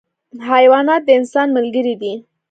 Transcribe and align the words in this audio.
حیوانات 0.49 1.01
د 1.05 1.09
انسان 1.19 1.47
ملګري 1.57 1.95
دي. 2.01 2.13